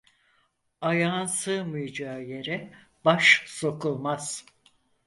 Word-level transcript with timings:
Ayağın 0.81 1.25
sığmayacağı 1.25 2.23
yere 2.23 2.73
baş 3.05 3.43
sokulmaz. 3.47 4.45